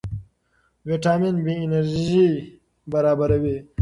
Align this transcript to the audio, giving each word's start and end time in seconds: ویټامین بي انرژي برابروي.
ویټامین 0.87 1.35
بي 1.45 1.53
انرژي 1.65 2.27
برابروي. 2.91 3.57